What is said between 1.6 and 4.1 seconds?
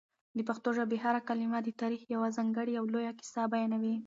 د تاریخ یوه ځانګړې او لویه کیسه بیانوي.